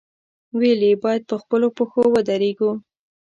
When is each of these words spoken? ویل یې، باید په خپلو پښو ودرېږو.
ویل 0.59 0.81
یې، 0.87 0.93
باید 1.03 1.21
په 1.29 1.35
خپلو 1.41 1.67
پښو 1.77 2.03
ودرېږو. 2.13 2.71